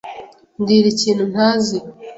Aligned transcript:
Mbwira 0.59 0.87
ikintu 0.93 1.23
ntazi. 1.31 1.77